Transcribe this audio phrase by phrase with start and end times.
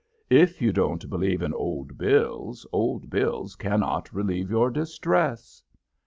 [0.31, 5.61] "If you don't believe in Old Bills, Old Bills cannot relieve your distress."